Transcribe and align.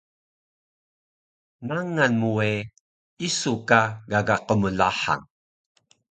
Nangal 1.67 2.11
mu 2.19 2.29
we 2.37 2.49
isu 3.27 3.53
ka 3.69 3.81
gaga 4.11 4.35
qmlahang 4.47 5.25